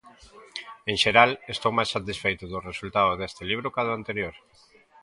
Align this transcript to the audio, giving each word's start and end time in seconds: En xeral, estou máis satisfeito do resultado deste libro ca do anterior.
En 0.91 0.95
xeral, 1.03 1.31
estou 1.53 1.71
máis 1.77 1.89
satisfeito 1.95 2.43
do 2.47 2.63
resultado 2.69 3.11
deste 3.19 3.43
libro 3.51 3.67
ca 3.73 3.85
do 3.87 3.93
anterior. 3.99 4.35